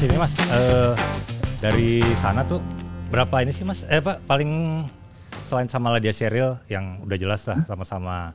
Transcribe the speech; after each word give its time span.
Terus 0.00 0.16
ini 0.16 0.24
mas, 0.24 0.32
uh, 0.48 0.96
dari 1.60 2.00
sana 2.16 2.40
tuh 2.40 2.56
berapa 3.12 3.44
ini 3.44 3.52
sih 3.52 3.68
mas? 3.68 3.84
Eh 3.84 4.00
pak 4.00 4.24
paling 4.24 4.80
selain 5.44 5.68
sama 5.68 5.92
Ladia 5.92 6.08
Sheryl 6.08 6.56
yang 6.72 7.04
udah 7.04 7.20
jelas 7.20 7.44
lah 7.44 7.68
sama-sama 7.68 8.32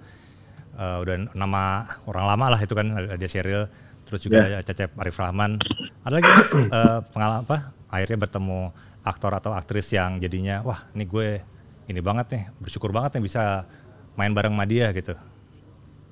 uh, 0.78 1.02
udah 1.02 1.34
nama 1.34 1.90
orang 2.06 2.26
lama 2.30 2.46
lah 2.54 2.62
itu 2.62 2.78
kan 2.78 2.86
Ladia 2.94 3.26
Sheryl. 3.26 3.66
Terus 4.06 4.22
juga 4.22 4.46
yeah. 4.46 4.62
Cecep 4.62 4.94
Arif 4.94 5.18
Rahman. 5.18 5.58
Ada 6.06 6.14
lagi 6.22 6.30
mas 6.38 6.54
uh, 6.54 7.02
pengalaman 7.10 7.42
apa? 7.50 7.74
Akhirnya 7.90 8.18
bertemu 8.22 8.70
aktor 9.02 9.34
atau 9.34 9.58
aktris 9.58 9.90
yang 9.90 10.22
jadinya 10.22 10.62
wah 10.62 10.86
ini 10.94 11.10
gue 11.10 11.42
ini 11.90 11.98
banget 11.98 12.26
nih 12.30 12.44
bersyukur 12.62 12.94
banget 12.94 13.18
nih 13.18 13.26
bisa 13.26 13.66
main 14.14 14.38
bareng 14.38 14.54
sama 14.54 14.70
dia 14.70 14.94
gitu. 14.94 15.18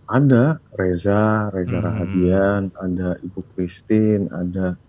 Ada 0.10 0.58
Reza, 0.74 1.54
Reza 1.54 1.78
hmm. 1.78 1.86
Rahadian, 1.86 2.62
ada 2.74 3.22
Ibu 3.22 3.54
Christine, 3.54 4.34
ada 4.34 4.82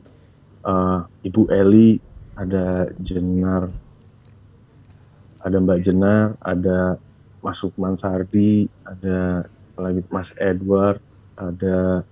uh, 0.65 1.07
Ibu 1.23 1.53
Eli, 1.53 2.01
ada 2.35 2.91
Jenar, 3.01 3.71
ada 5.45 5.57
Mbak 5.61 5.81
Jenar, 5.85 6.35
ada 6.41 6.99
Mas 7.45 7.61
Sukman 7.61 7.95
Sardi, 8.01 8.67
ada 8.89 9.45
lagi 9.77 10.01
Mas 10.09 10.33
Edward, 10.41 10.99
ada 11.37 12.03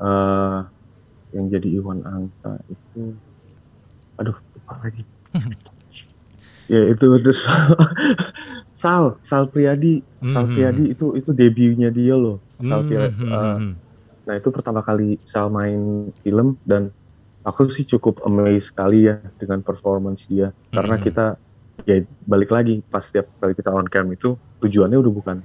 uh, 0.00 0.64
yang 1.36 1.46
jadi 1.52 1.68
Iwan 1.78 2.00
Angsa 2.08 2.58
itu, 2.72 3.12
aduh 4.16 4.36
apa 4.66 4.74
lagi? 4.88 5.04
ya 6.66 6.82
itu 6.90 7.06
itu 7.18 7.32
Sal 8.74 9.18
Sal 9.28 9.44
Priadi 9.50 10.02
Sal 10.22 10.46
mm-hmm. 10.46 10.54
Priadi 10.54 10.84
itu 10.90 11.06
itu 11.14 11.30
debutnya 11.30 11.94
dia 11.94 12.14
loh 12.18 12.42
Sal 12.58 12.82
Priadi 12.86 13.22
mm-hmm. 13.22 13.30
uh, 13.30 13.58
nah 14.26 14.34
itu 14.34 14.48
pertama 14.50 14.82
kali 14.82 15.18
Sal 15.22 15.46
main 15.50 16.10
film 16.26 16.58
dan 16.66 16.90
aku 17.46 17.70
sih 17.70 17.86
cukup 17.86 18.26
amazed 18.26 18.74
sekali 18.74 19.06
ya 19.06 19.22
dengan 19.38 19.62
performance 19.62 20.26
dia 20.26 20.50
mm-hmm. 20.50 20.74
karena 20.74 20.96
kita 20.98 21.26
ya 21.86 22.02
balik 22.26 22.50
lagi 22.50 22.82
pas 22.82 23.06
setiap 23.06 23.30
kali 23.38 23.54
kita 23.54 23.70
on 23.70 23.86
cam 23.86 24.10
itu 24.10 24.34
tujuannya 24.58 24.98
udah 24.98 25.12
bukan 25.14 25.38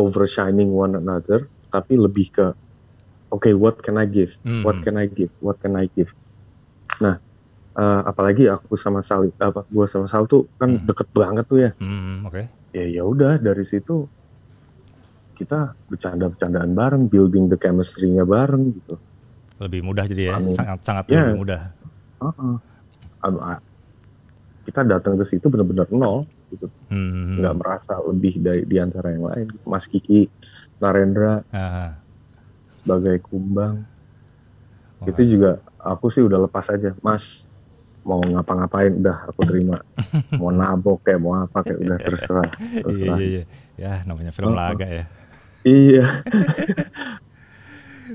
overshining 0.00 0.72
one 0.72 0.96
another 0.96 1.44
tapi 1.68 2.00
lebih 2.00 2.32
ke 2.32 2.46
oke 3.28 3.44
okay, 3.44 3.52
what 3.52 3.76
can 3.84 4.00
I 4.00 4.08
give 4.08 4.32
mm-hmm. 4.40 4.64
what 4.64 4.80
can 4.80 4.96
I 4.96 5.04
give 5.04 5.30
what 5.44 5.60
can 5.60 5.76
I 5.76 5.92
give 5.92 6.16
nah 6.96 7.20
uh, 7.76 8.00
apalagi 8.08 8.48
aku 8.48 8.80
sama 8.80 9.04
Sal 9.04 9.28
apa 9.36 9.68
gua 9.68 9.84
sama 9.84 10.08
Sal 10.08 10.24
tuh 10.24 10.48
kan 10.56 10.80
hmm. 10.80 10.88
deket 10.88 11.08
banget 11.12 11.44
tuh 11.44 11.58
ya 11.60 11.70
hmm, 11.76 12.24
oke 12.24 12.32
okay. 12.32 12.44
ya 12.72 12.88
ya 12.88 13.02
udah 13.04 13.36
dari 13.36 13.62
situ 13.68 14.08
kita 15.36 15.76
bercanda-bercandaan 15.92 16.72
bareng 16.72 17.12
building 17.12 17.52
the 17.52 17.60
chemistry-nya 17.60 18.24
bareng 18.24 18.72
gitu 18.72 18.96
lebih 19.56 19.80
mudah 19.84 20.04
jadi 20.04 20.22
ya 20.32 20.34
Amin. 20.36 20.52
sangat 20.52 20.78
sangat 20.84 21.04
ya. 21.08 21.24
lebih 21.24 21.40
mudah 21.44 21.60
uh 22.20 22.28
-uh. 22.28 23.58
kita 24.68 24.82
datang 24.84 25.16
ke 25.16 25.24
situ 25.24 25.46
benar-benar 25.48 25.88
nol 25.92 26.28
gitu 26.52 26.70
hmm. 26.92 27.42
nggak 27.42 27.54
merasa 27.58 27.98
lebih 28.04 28.38
dari 28.38 28.62
di 28.68 28.76
antara 28.78 29.10
yang 29.10 29.26
lain 29.26 29.46
Mas 29.66 29.90
Kiki 29.90 30.30
Narendra 30.78 31.42
uh. 31.50 31.90
sebagai 32.68 33.18
kumbang 33.26 33.82
oh. 35.02 35.08
itu 35.08 35.36
juga 35.36 35.58
aku 35.80 36.12
sih 36.12 36.22
udah 36.22 36.46
lepas 36.46 36.70
aja 36.70 36.94
Mas 37.02 37.46
mau 38.06 38.22
ngapa-ngapain 38.22 38.94
udah 39.02 39.26
aku 39.34 39.42
terima 39.50 39.82
mau 40.40 40.54
nabok 40.54 41.02
kayak 41.02 41.18
mau 41.18 41.34
apa 41.34 41.58
kayak 41.66 41.82
udah 41.82 41.98
terserah, 41.98 42.50
terserah. 42.54 43.18
iya, 43.18 43.42
iya, 43.42 43.42
ya 43.74 43.92
namanya 44.06 44.30
film 44.30 44.54
oh, 44.54 44.56
laga 44.56 44.86
ya 44.86 45.04
iya 45.66 46.06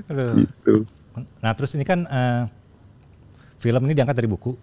gitu 0.40 0.88
nah 1.42 1.52
terus 1.58 1.74
ini 1.74 1.84
kan 1.84 2.06
uh, 2.06 2.46
film 3.58 3.82
ini 3.90 3.98
diangkat 3.98 4.16
dari 4.16 4.30
buku 4.30 4.54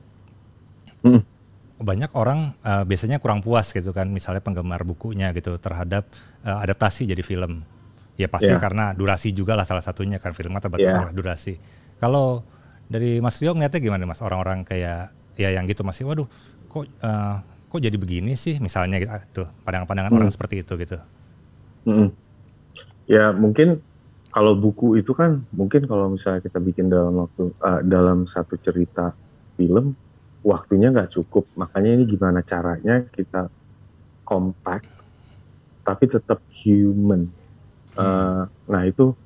hmm. 1.04 1.22
banyak 1.84 2.12
orang 2.16 2.56
uh, 2.64 2.88
biasanya 2.88 3.20
kurang 3.20 3.44
puas 3.44 3.70
gitu 3.76 3.92
kan 3.92 4.08
misalnya 4.08 4.40
penggemar 4.40 4.88
bukunya 4.88 5.36
gitu 5.36 5.60
terhadap 5.60 6.08
uh, 6.48 6.64
adaptasi 6.64 7.06
jadi 7.06 7.22
film 7.22 7.68
ya 8.20 8.28
pasti 8.28 8.52
yeah. 8.52 8.60
karena 8.60 8.92
durasi 8.92 9.32
juga 9.32 9.56
lah 9.56 9.64
salah 9.64 9.84
satunya 9.84 10.20
kan 10.20 10.36
filmnya 10.36 10.60
terbatas 10.60 10.92
yeah. 10.92 11.12
durasi 11.12 11.56
kalau 12.00 12.44
dari 12.90 13.22
Mas 13.22 13.38
Rio 13.38 13.54
ngeliatnya 13.54 13.80
gimana 13.80 14.04
Mas 14.10 14.20
orang-orang 14.20 14.66
kayak 14.66 15.14
ya 15.40 15.50
yang 15.56 15.64
gitu 15.70 15.88
masih 15.88 16.04
waduh 16.04 16.28
kok 16.68 16.84
uh, 17.00 17.40
kok 17.70 17.80
jadi 17.80 17.96
begini 17.96 18.34
sih 18.34 18.58
misalnya 18.58 18.98
gitu 18.98 19.46
tuh 19.46 19.48
pandangan-pandangan 19.64 20.12
hmm. 20.12 20.20
orang 20.20 20.32
seperti 20.34 20.66
itu 20.66 20.74
gitu. 20.82 20.98
Hmm. 21.86 22.10
Ya 23.06 23.30
mungkin 23.32 23.86
kalau 24.30 24.54
buku 24.54 25.02
itu 25.02 25.12
kan 25.18 25.42
mungkin 25.54 25.90
kalau 25.90 26.14
misalnya 26.14 26.46
kita 26.46 26.62
bikin 26.62 26.88
dalam 26.88 27.26
waktu 27.26 27.50
uh, 27.66 27.82
dalam 27.82 28.30
satu 28.30 28.56
cerita 28.62 29.14
film 29.58 29.98
waktunya 30.46 30.94
nggak 30.94 31.18
cukup 31.18 31.50
makanya 31.58 32.00
ini 32.00 32.04
gimana 32.06 32.46
caranya 32.46 33.04
kita 33.10 33.50
compact 34.24 35.00
tapi 35.82 36.06
tetap 36.06 36.40
human. 36.54 37.26
Uh, 37.98 38.46
nah 38.70 38.86
itu 38.86 39.18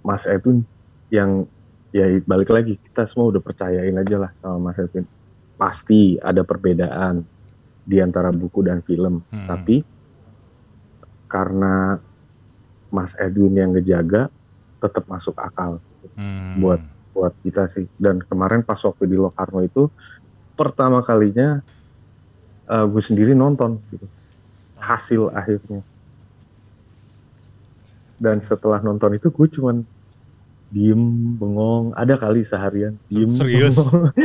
Mas 0.00 0.24
Edwin 0.24 0.64
yang 1.12 1.44
ya 1.92 2.08
balik 2.24 2.48
lagi 2.48 2.80
kita 2.80 3.04
semua 3.04 3.30
udah 3.30 3.42
percayain 3.44 3.94
aja 3.94 4.16
lah 4.16 4.30
sama 4.40 4.72
Mas 4.72 4.80
Edwin 4.80 5.04
pasti 5.60 6.16
ada 6.16 6.42
perbedaan 6.42 7.22
di 7.86 8.00
antara 8.00 8.32
buku 8.34 8.64
dan 8.66 8.82
film 8.82 9.22
hmm. 9.22 9.46
tapi 9.46 9.84
karena 11.30 12.00
Mas 12.96 13.12
Edwin 13.20 13.52
yang 13.52 13.76
ngejaga 13.76 14.32
tetap 14.80 15.04
masuk 15.04 15.36
akal. 15.36 15.76
Hmm. 16.16 16.64
buat 16.64 16.80
buat 17.12 17.36
kita 17.44 17.68
sih. 17.68 17.84
Dan 18.00 18.24
kemarin 18.24 18.64
pas 18.64 18.80
waktu 18.80 19.04
di 19.04 19.20
Lokarno 19.20 19.60
itu 19.60 19.92
pertama 20.56 21.04
kalinya 21.04 21.60
uh, 22.72 22.88
gue 22.88 23.02
sendiri 23.04 23.36
nonton 23.36 23.76
gitu. 23.92 24.08
Hasil 24.80 25.28
akhirnya. 25.36 25.84
Dan 28.16 28.40
setelah 28.40 28.80
nonton 28.80 29.12
itu 29.12 29.28
gue 29.28 29.46
cuman 29.60 29.84
diem 30.72 31.36
bengong. 31.36 31.92
Ada 31.92 32.16
kali 32.16 32.40
seharian 32.48 32.96
diem 33.12 33.36
serius? 33.36 33.76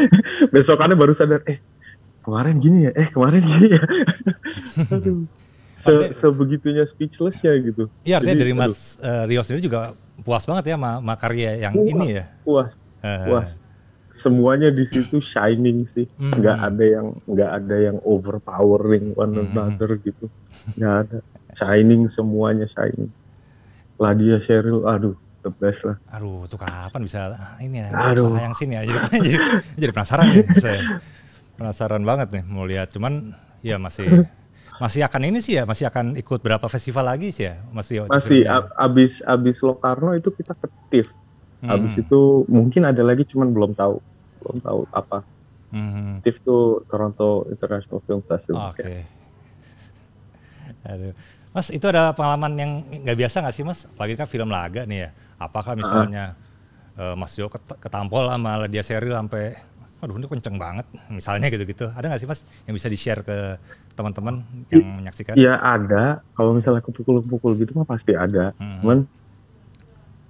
besokannya 0.56 0.96
baru 0.96 1.12
sadar 1.12 1.44
eh 1.44 1.60
kemarin 2.24 2.56
gini 2.62 2.88
ya 2.88 2.92
eh 2.96 3.08
kemarin 3.12 3.44
gini 3.44 3.68
ya. 3.76 3.84
Aduh 4.96 5.28
se 5.82 5.94
sebegitunya 6.14 6.86
speechless 6.86 7.42
ya 7.42 7.54
gitu 7.58 7.90
iya 8.06 8.22
artinya 8.22 8.38
Jadi, 8.38 8.44
dari 8.46 8.54
Mas 8.54 9.02
uh, 9.02 9.26
Rio 9.26 9.42
sendiri 9.42 9.66
juga 9.66 9.98
puas 10.22 10.46
banget 10.46 10.72
ya 10.72 10.78
sama, 10.78 11.14
karya 11.18 11.52
yang 11.58 11.74
puas, 11.74 11.90
ini 11.90 12.08
ya 12.22 12.26
puas 12.46 12.70
uh. 13.02 13.26
puas 13.26 13.50
semuanya 14.12 14.70
di 14.70 14.86
situ 14.86 15.18
shining 15.18 15.88
sih 15.90 16.06
mm. 16.06 16.38
nggak 16.38 16.58
ada 16.62 16.86
yang 16.86 17.08
nggak 17.26 17.52
ada 17.64 17.76
yang 17.80 17.98
overpowering 18.06 19.18
one 19.18 19.34
mm. 19.34 19.44
another 19.50 19.98
gitu 19.98 20.30
nggak 20.78 20.96
ada 21.08 21.18
shining 21.58 22.06
semuanya 22.06 22.70
shining 22.70 23.10
Ladia 23.98 24.42
Sheryl 24.42 24.86
aduh 24.86 25.14
the 25.42 25.52
best 25.58 25.82
lah. 25.86 25.98
Aduh, 26.14 26.46
tuh 26.46 26.58
kapan 26.62 27.02
bisa 27.02 27.34
ini 27.58 27.82
ya? 27.82 27.90
Aduh. 28.14 28.38
yang 28.38 28.54
sini 28.54 28.78
ya. 28.78 28.86
Jadi, 28.86 28.98
jadi, 29.26 29.38
jadi 29.78 29.92
penasaran 29.94 30.26
nih. 30.30 30.46
Saya 30.58 30.82
penasaran 31.58 32.04
banget 32.06 32.28
nih 32.30 32.44
mau 32.46 32.66
lihat. 32.66 32.94
Cuman 32.94 33.34
ya 33.66 33.82
masih 33.82 34.26
masih 34.82 35.06
akan 35.06 35.22
ini 35.30 35.40
sih 35.46 35.62
ya, 35.62 35.70
masih 35.70 35.86
akan 35.86 36.18
ikut 36.18 36.42
berapa 36.42 36.66
festival 36.66 37.06
lagi 37.06 37.30
sih 37.30 37.46
ya, 37.46 37.62
Mas 37.70 37.86
Rio? 37.94 38.10
Masih 38.10 38.50
ab, 38.50 38.74
abis 38.74 39.22
abis 39.22 39.62
Lokarno 39.62 40.18
itu 40.18 40.34
kita 40.34 40.58
ke 40.58 40.68
TIFF. 40.90 41.14
Hmm. 41.62 41.78
Abis 41.78 42.02
itu 42.02 42.50
mungkin 42.50 42.90
ada 42.90 43.06
lagi, 43.06 43.22
cuman 43.30 43.54
belum 43.54 43.78
tahu, 43.78 44.02
belum 44.42 44.58
tahu 44.66 44.80
apa. 44.90 45.22
Hmm. 45.70 46.18
TIFF 46.26 46.42
tuh 46.42 46.82
Toronto 46.90 47.46
International 47.54 48.02
Film 48.10 48.26
Festival. 48.26 48.74
Oke. 48.74 48.82
Okay. 48.82 49.00
Aduh. 50.90 51.14
Mas, 51.52 51.68
itu 51.70 51.86
ada 51.86 52.16
pengalaman 52.16 52.52
yang 52.56 52.72
nggak 53.06 53.18
biasa 53.22 53.44
nggak 53.44 53.56
sih 53.56 53.64
Mas? 53.68 53.86
Apalagi 53.86 54.16
kan 54.18 54.28
film 54.28 54.50
laga 54.50 54.88
nih 54.88 55.06
ya. 55.06 55.10
Apakah 55.38 55.78
misalnya 55.78 56.34
uh. 56.96 57.12
uh, 57.12 57.16
Mas 57.20 57.36
Jo 57.36 57.52
ketampol 57.54 58.32
sama 58.32 58.66
dia 58.72 58.82
Seril 58.82 59.14
sampai 59.14 59.60
aduh 60.02 60.18
ini 60.18 60.26
kenceng 60.26 60.58
banget. 60.58 60.90
Misalnya 61.14 61.48
gitu-gitu 61.54 61.94
ada 61.94 62.10
nggak 62.10 62.22
sih 62.26 62.30
mas 62.30 62.42
yang 62.66 62.74
bisa 62.74 62.90
di 62.90 62.98
share 62.98 63.22
ke 63.22 63.62
teman-teman 63.94 64.42
yang 64.74 64.82
menyaksikan? 64.98 65.38
Iya 65.38 65.62
ada. 65.62 66.26
Kalau 66.34 66.58
misalnya 66.58 66.82
kepukul-pukul 66.82 67.54
gitu 67.62 67.78
mah 67.78 67.88
pasti 67.88 68.18
ada. 68.18 68.58
Hmm. 68.58 68.82
cuman 68.82 69.00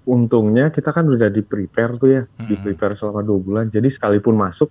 untungnya 0.01 0.73
kita 0.73 0.91
kan 0.91 1.07
udah 1.07 1.31
di 1.31 1.39
prepare 1.39 1.95
tuh 1.95 2.09
ya. 2.11 2.23
Hmm. 2.27 2.47
di 2.51 2.55
prepare 2.59 2.99
selama 2.99 3.23
dua 3.23 3.39
bulan. 3.39 3.65
Jadi 3.71 3.87
sekalipun 3.87 4.35
masuk 4.35 4.67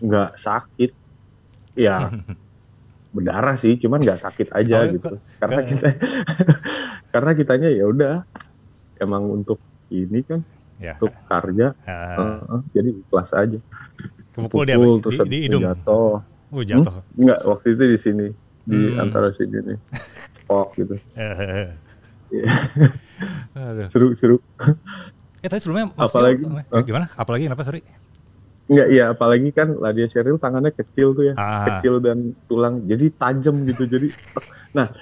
nggak 0.00 0.40
sakit. 0.40 0.90
Ya 1.76 2.08
berdarah 3.14 3.60
sih. 3.60 3.76
Cuman 3.76 4.00
nggak 4.00 4.24
sakit 4.24 4.56
aja 4.56 4.88
oh, 4.88 4.92
gitu. 4.96 5.14
karena 5.36 5.60
kita 5.68 5.88
karena 7.12 7.30
kitanya 7.36 7.68
ya 7.68 7.84
udah 7.84 8.14
emang 9.04 9.28
untuk 9.28 9.60
ini 9.92 10.24
kan 10.24 10.40
ya. 10.80 10.96
untuk 10.96 11.12
karya. 11.28 11.76
Uh, 11.84 12.56
uh, 12.56 12.60
jadi 12.72 12.88
ikhlas 12.96 13.36
aja 13.36 13.60
kepukul 14.46 14.64
dia 14.64 14.76
terus 14.76 15.18
di, 15.24 15.28
di 15.28 15.38
hidung 15.48 15.62
jatuh 15.62 16.22
oh, 16.52 16.62
jatuh 16.62 16.94
hmm? 16.96 17.20
enggak 17.20 17.40
waktu 17.44 17.66
itu 17.72 17.84
di 17.84 17.98
sini 17.98 18.26
di 18.64 18.80
hmm. 18.92 19.02
antara 19.02 19.28
sini 19.34 19.56
nih 19.60 19.78
pok 20.48 20.68
gitu 20.78 20.94
yeah. 22.30 23.88
seru 23.90 24.14
seru 24.14 24.36
Eh 25.40 25.48
tadi 25.48 25.64
sebelumnya 25.64 25.88
Apalagi- 25.96 26.44
eh, 26.44 26.82
gimana? 26.84 27.08
Apalagi 27.16 27.48
kenapa 27.48 27.64
sorry? 27.64 27.80
Enggak, 28.68 28.88
iya 28.92 29.04
apalagi 29.10 29.48
kan 29.50 29.72
Ladia 29.72 30.04
Sheryl 30.04 30.36
tangannya 30.36 30.70
kecil 30.70 31.16
tuh 31.16 31.32
ya, 31.32 31.34
Ah. 31.34 31.64
kecil 31.80 31.96
dan 31.98 32.36
tulang, 32.44 32.84
jadi 32.84 33.08
tajam 33.16 33.64
gitu. 33.64 33.88
Jadi, 33.88 34.12
nah 34.70 34.92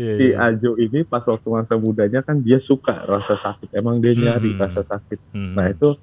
Iya, 0.00 0.16
si 0.18 0.34
iya. 0.34 0.50
Ajo 0.50 0.74
ini 0.74 1.04
pas 1.04 1.20
waktu 1.22 1.46
masa 1.46 1.76
mudanya 1.76 2.24
kan 2.24 2.40
dia 2.40 2.56
suka 2.58 3.04
rasa 3.04 3.36
sakit, 3.36 3.76
emang 3.76 4.00
dia 4.00 4.16
nyari 4.16 4.56
Hmm. 4.56 4.60
rasa 4.66 4.82
sakit. 4.82 5.20
Hmm. 5.30 5.52
Nah 5.54 5.68
itu 5.68 5.94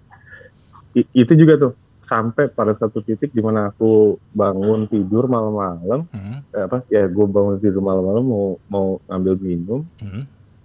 itu 0.93 1.33
juga 1.33 1.53
tuh 1.57 1.73
sampai 2.07 2.48
pada 2.48 2.71
satu 2.71 3.00
titik 3.00 3.30
di 3.30 3.39
mana 3.39 3.68
aku 3.68 4.15
bangun 4.31 4.88
tidur 4.88 5.27
malam-malam, 5.27 6.07
Hmm. 6.07 6.39
eh, 6.48 6.63
apa? 6.63 6.88
Ya 6.88 7.04
gue 7.06 7.25
bangun 7.27 7.59
tidur 7.59 7.80
malam-malam 7.80 8.24
mau 8.24 8.45
mau 8.65 8.88
ngambil 9.06 9.33
minum, 9.38 9.83
Hmm. 9.98 10.24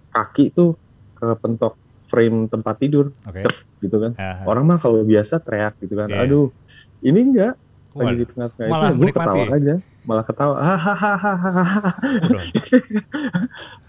kaki 0.08 0.50
tuh 0.50 0.78
ke 1.12 1.26
pentok 1.36 1.74
frame 2.04 2.46
tempat 2.46 2.78
tidur. 2.78 3.10
Oke. 3.24 3.42
gitu 3.82 3.98
kan. 3.98 4.14
Ah, 4.14 4.46
Orang 4.46 4.64
mah 4.64 4.78
kalau 4.78 5.02
biasa 5.02 5.42
teriak 5.42 5.74
gitu 5.76 5.98
kan, 5.98 6.06
Iya. 6.06 6.22
aduh 6.22 6.54
ini 7.00 7.18
enggak. 7.20 7.58
Lagi 7.92 8.14
di 8.14 8.24
tengah-tengah 8.24 8.70
malah 8.70 8.88
itu 8.88 8.96
gue 8.96 9.10
ketawa 9.10 9.44
aja, 9.52 9.74
malah 10.02 10.24
ketawa, 10.24 10.54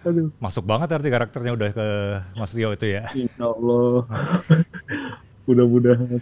aduh, 0.04 0.28
Masuk 0.38 0.64
banget 0.64 0.88
arti 0.90 1.08
karakternya 1.08 1.52
udah 1.54 1.70
ke 1.70 1.88
Mas 2.36 2.52
Rio 2.52 2.72
itu 2.72 2.90
ya. 2.90 3.08
insya 3.14 3.48
Allah, 3.48 4.04
mudah-mudahan 5.46 6.20